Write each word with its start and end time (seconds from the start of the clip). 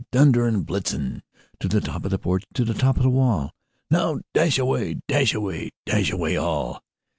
Dunder 0.09 0.47
and 0.47 0.65
Blitzen 0.65 1.21
To 1.59 1.67
the 1.67 1.79
top 1.79 2.05
of 2.05 2.09
the 2.09 2.17
porch, 2.17 2.43
to 2.55 2.65
the 2.65 2.73
top 2.73 2.97
of 2.97 3.03
the 3.03 3.09
wall! 3.11 3.51
Now, 3.91 4.17
dash 4.33 4.57
away, 4.57 4.95
dash 5.07 5.35
away, 5.35 5.73
dash 5.85 6.09
away 6.09 6.35
all!" 6.35 6.83